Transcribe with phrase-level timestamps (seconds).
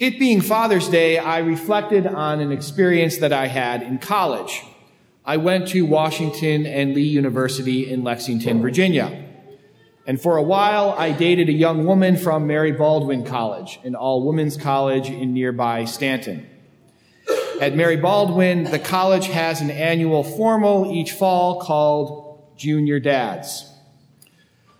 [0.00, 4.64] It being Father's Day, I reflected on an experience that I had in college.
[5.24, 9.24] I went to Washington and Lee University in Lexington, Virginia.
[10.04, 14.26] And for a while, I dated a young woman from Mary Baldwin College, an all
[14.26, 16.50] women's college in nearby Staunton.
[17.60, 23.70] At Mary Baldwin, the college has an annual formal each fall called Junior Dads.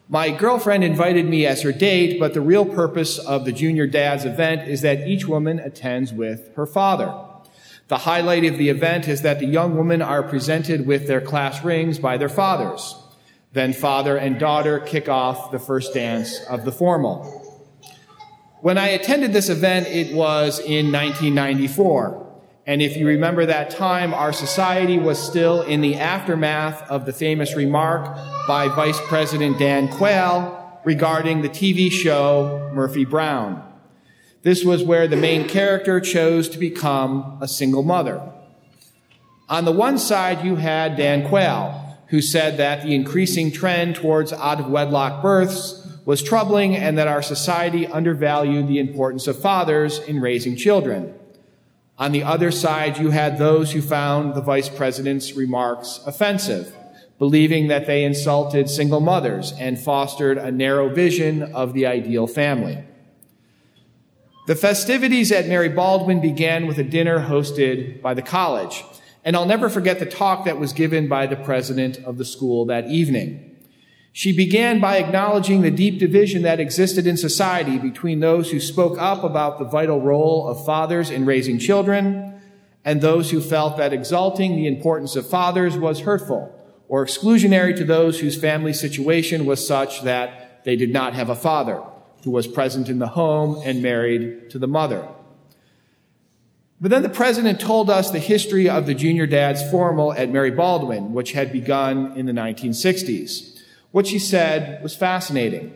[0.09, 4.27] My girlfriend invited me as her date, but the real purpose of the Junior Dads
[4.27, 7.15] event is that each woman attends with her father.
[7.88, 11.65] The highlight of the event is that the young women are presented with their class
[11.65, 12.96] rings by their fathers.
[13.52, 17.41] Then father and daughter kick off the first dance of the formal.
[18.60, 22.23] When I attended this event, it was in 1994.
[22.66, 27.12] And if you remember that time, our society was still in the aftermath of the
[27.12, 28.16] famous remark
[28.48, 33.62] by Vice President Dan Quayle regarding the TV show Murphy Brown.
[34.42, 38.21] This was where the main character chose to become a single mother.
[39.49, 44.32] On the one side, you had Dan Quayle, who said that the increasing trend towards
[44.32, 49.99] out of wedlock births was troubling and that our society undervalued the importance of fathers
[49.99, 51.15] in raising children.
[51.96, 56.74] On the other side, you had those who found the vice president's remarks offensive,
[57.18, 62.82] believing that they insulted single mothers and fostered a narrow vision of the ideal family.
[64.47, 68.84] The festivities at Mary Baldwin began with a dinner hosted by the college,
[69.25, 72.66] and I'll never forget the talk that was given by the president of the school
[72.66, 73.53] that evening.
[74.16, 78.97] She began by acknowledging the deep division that existed in society between those who spoke
[78.97, 82.41] up about the vital role of fathers in raising children
[82.84, 86.56] and those who felt that exalting the importance of fathers was hurtful
[86.87, 91.34] or exclusionary to those whose family situation was such that they did not have a
[91.34, 91.82] father
[92.22, 95.09] who was present in the home and married to the mother.
[96.81, 100.53] But then the president told us the history of the junior dad's formal at Mary
[100.53, 103.53] Baldwin, which had begun in the 1960s.
[103.94, 105.72] What she said was fascinating.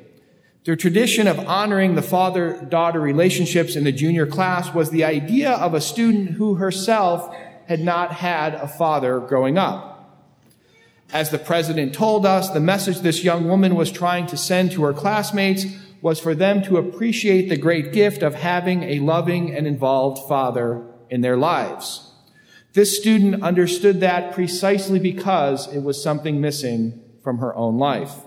[0.65, 5.53] The tradition of honoring the father daughter relationships in the junior class was the idea
[5.53, 7.33] of a student who herself
[7.69, 10.27] had not had a father growing up.
[11.13, 14.83] As the president told us, the message this young woman was trying to send to
[14.83, 15.67] her classmates
[16.03, 20.85] was for them to appreciate the great gift of having a loving and involved father
[21.09, 22.11] in their lives.
[22.73, 28.23] This student understood that precisely because it was something missing from her own life.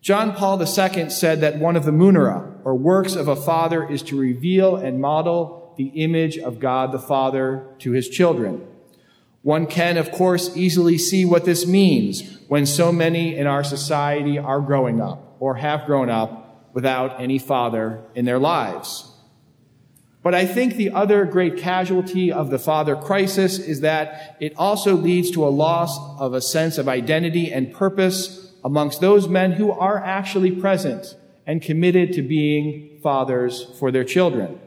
[0.00, 4.02] John Paul II said that one of the munera, or works of a father, is
[4.02, 8.66] to reveal and model the image of God the Father to his children.
[9.42, 14.38] One can, of course, easily see what this means when so many in our society
[14.38, 19.07] are growing up or have grown up without any father in their lives.
[20.28, 24.94] But I think the other great casualty of the father crisis is that it also
[24.94, 29.72] leads to a loss of a sense of identity and purpose amongst those men who
[29.72, 31.16] are actually present
[31.46, 34.60] and committed to being fathers for their children.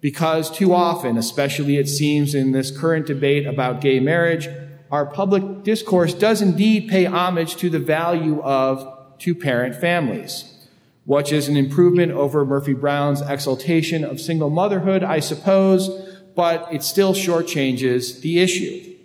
[0.00, 4.48] Because too often, especially it seems in this current debate about gay marriage,
[4.90, 10.59] our public discourse does indeed pay homage to the value of two parent families
[11.04, 15.88] which is an improvement over Murphy Brown's exaltation of single motherhood, I suppose,
[16.36, 18.96] but it still shortchanges the issue.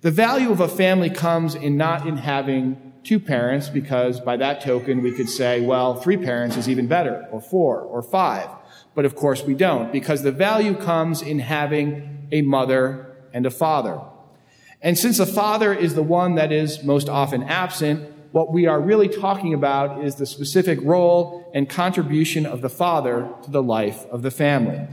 [0.00, 4.60] The value of a family comes in not in having two parents, because by that
[4.60, 8.48] token we could say, well, three parents is even better, or four, or five.
[8.94, 13.50] But of course we don't, because the value comes in having a mother and a
[13.50, 14.00] father.
[14.82, 18.80] And since a father is the one that is most often absent, what we are
[18.80, 24.04] really talking about is the specific role and contribution of the father to the life
[24.06, 24.86] of the family.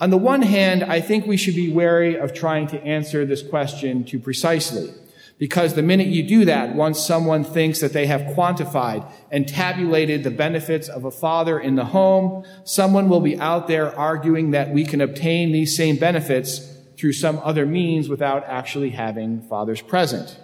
[0.00, 3.42] On the one hand, I think we should be wary of trying to answer this
[3.42, 4.92] question too precisely.
[5.38, 10.22] Because the minute you do that, once someone thinks that they have quantified and tabulated
[10.22, 14.70] the benefits of a father in the home, someone will be out there arguing that
[14.70, 16.58] we can obtain these same benefits
[16.98, 20.38] through some other means without actually having fathers present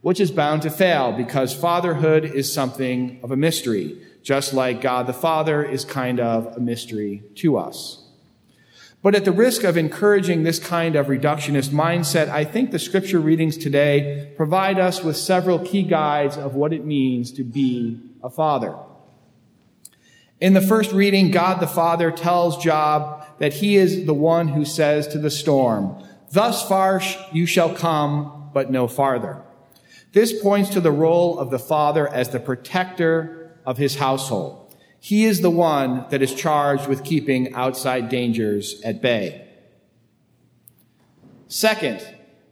[0.00, 5.06] which is bound to fail because fatherhood is something of a mystery, just like God
[5.06, 8.02] the Father is kind of a mystery to us.
[9.02, 13.20] But at the risk of encouraging this kind of reductionist mindset, I think the scripture
[13.20, 18.30] readings today provide us with several key guides of what it means to be a
[18.30, 18.74] father.
[20.40, 24.64] In the first reading, God the Father tells Job that he is the one who
[24.64, 26.02] says to the storm,
[26.32, 27.00] Thus far
[27.32, 29.42] you shall come, but no farther.
[30.16, 34.74] This points to the role of the father as the protector of his household.
[34.98, 39.46] He is the one that is charged with keeping outside dangers at bay.
[41.48, 42.02] Second,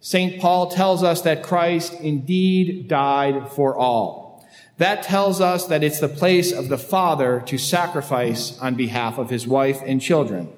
[0.00, 0.38] St.
[0.42, 4.46] Paul tells us that Christ indeed died for all.
[4.76, 9.30] That tells us that it's the place of the Father to sacrifice on behalf of
[9.30, 10.52] his wife and children.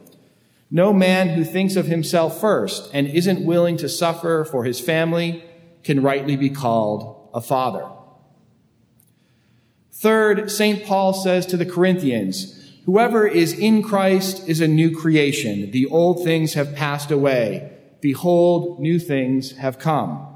[0.73, 5.45] No man who thinks of himself first and isn't willing to suffer for his family
[5.87, 7.89] can rightly be called a father.
[9.93, 10.85] Third, St.
[10.85, 12.53] Paul says to the Corinthians,
[12.85, 15.71] Whoever is in Christ is a new creation.
[15.71, 17.73] The old things have passed away.
[18.01, 20.27] Behold, new things have come.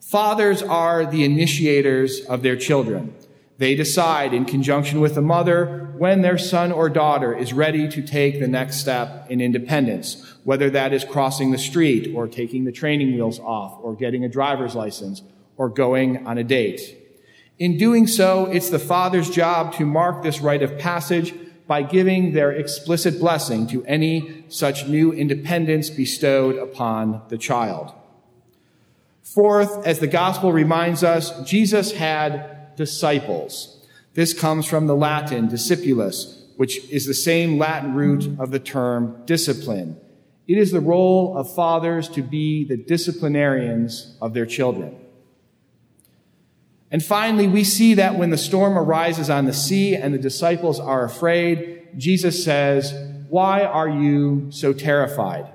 [0.00, 3.14] Fathers are the initiators of their children.
[3.58, 8.02] They decide, in conjunction with the mother, when their son or daughter is ready to
[8.02, 12.72] take the next step in independence, whether that is crossing the street, or taking the
[12.72, 15.22] training wheels off, or getting a driver's license,
[15.56, 17.00] or going on a date.
[17.58, 21.32] In doing so, it's the father's job to mark this rite of passage
[21.68, 27.92] by giving their explicit blessing to any such new independence bestowed upon the child.
[29.22, 33.86] Fourth, as the gospel reminds us, Jesus had disciples.
[34.14, 39.22] This comes from the Latin discipulus, which is the same Latin root of the term
[39.26, 39.98] discipline.
[40.46, 44.96] It is the role of fathers to be the disciplinarians of their children.
[46.90, 50.78] And finally, we see that when the storm arises on the sea and the disciples
[50.78, 52.94] are afraid, Jesus says,
[53.28, 55.46] Why are you so terrified?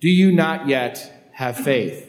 [0.00, 2.08] Do you not yet have faith?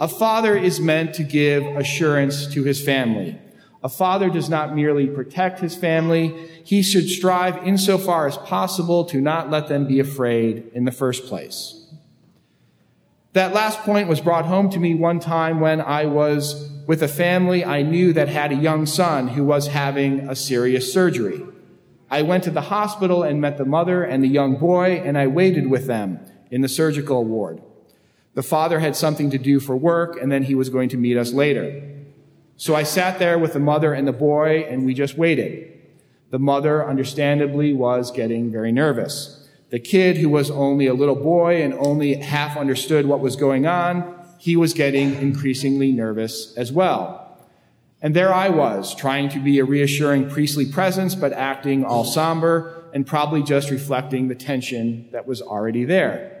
[0.00, 3.38] A father is meant to give assurance to his family.
[3.84, 6.28] A father does not merely protect his family,
[6.64, 11.26] he should strive insofar as possible to not let them be afraid in the first
[11.26, 11.78] place.
[13.32, 17.08] That last point was brought home to me one time when I was with a
[17.08, 21.42] family I knew that had a young son who was having a serious surgery.
[22.10, 25.26] I went to the hospital and met the mother and the young boy, and I
[25.28, 26.20] waited with them
[26.50, 27.62] in the surgical ward.
[28.34, 31.16] The father had something to do for work, and then he was going to meet
[31.16, 31.82] us later.
[32.56, 35.72] So I sat there with the mother and the boy, and we just waited.
[36.30, 39.48] The mother, understandably, was getting very nervous.
[39.70, 43.66] The kid, who was only a little boy and only half understood what was going
[43.66, 47.18] on, he was getting increasingly nervous as well.
[48.02, 52.82] And there I was, trying to be a reassuring priestly presence, but acting all somber
[52.92, 56.31] and probably just reflecting the tension that was already there.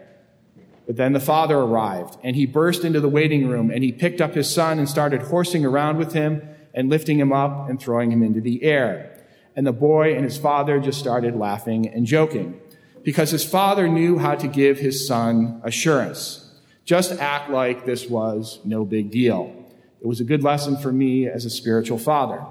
[0.92, 4.20] But then the father arrived, and he burst into the waiting room, and he picked
[4.20, 8.12] up his son and started horsing around with him and lifting him up and throwing
[8.12, 9.24] him into the air.
[9.56, 12.60] And the boy and his father just started laughing and joking
[13.04, 16.60] because his father knew how to give his son assurance.
[16.84, 19.50] Just act like this was no big deal.
[20.02, 22.44] It was a good lesson for me as a spiritual father.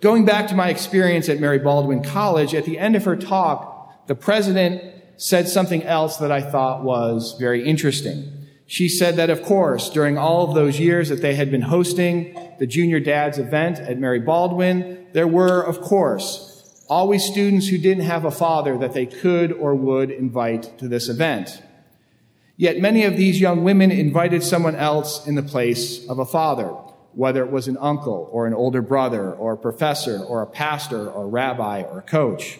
[0.00, 4.08] Going back to my experience at Mary Baldwin College, at the end of her talk,
[4.08, 8.46] the president said something else that I thought was very interesting.
[8.66, 12.54] She said that, of course, during all of those years that they had been hosting
[12.58, 18.04] the Junior Dads event at Mary Baldwin, there were, of course, always students who didn't
[18.04, 21.62] have a father that they could or would invite to this event.
[22.56, 26.68] Yet many of these young women invited someone else in the place of a father,
[27.12, 31.10] whether it was an uncle or an older brother or a professor or a pastor
[31.10, 32.58] or rabbi or coach.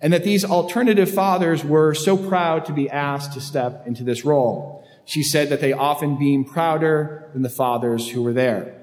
[0.00, 4.24] And that these alternative fathers were so proud to be asked to step into this
[4.24, 4.84] role.
[5.04, 8.74] She said that they often beamed prouder than the fathers who were there.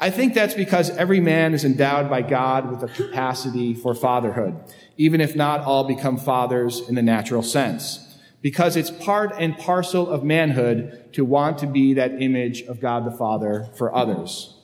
[0.00, 4.58] I think that's because every man is endowed by God with a capacity for fatherhood,
[4.96, 8.10] even if not all become fathers in the natural sense
[8.42, 13.04] because it's part and parcel of manhood to want to be that image of God
[13.04, 14.56] the Father for others.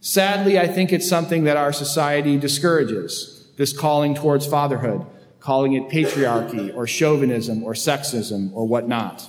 [0.00, 5.04] Sadly, I think it's something that our society discourages, this calling towards fatherhood,
[5.40, 9.28] calling it patriarchy or chauvinism or sexism or whatnot.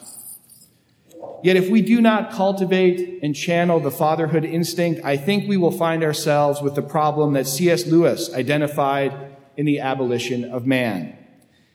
[1.44, 5.72] Yet if we do not cultivate and channel the fatherhood instinct, I think we will
[5.72, 7.86] find ourselves with the problem that C.S.
[7.86, 11.18] Lewis identified in the abolition of man.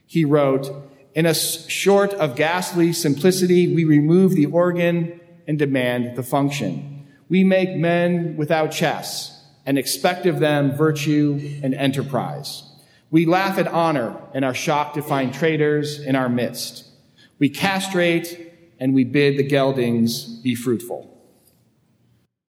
[0.07, 0.71] He wrote,
[1.14, 7.07] in a short of ghastly simplicity, we remove the organ and demand the function.
[7.28, 9.39] We make men without chests
[9.70, 12.64] and expect of them virtue and enterprise.
[13.12, 16.88] We laugh at honor and are shocked to find traitors in our midst.
[17.38, 21.10] We castrate and we bid the geldings be fruitful.